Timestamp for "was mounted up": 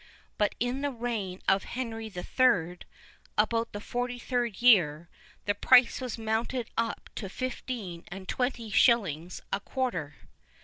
6.01-7.11